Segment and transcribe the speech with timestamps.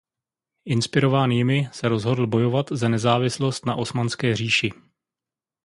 [0.65, 4.71] Inspirován jimi se rozhodl bojovat za nezávislost na Osmanské říši.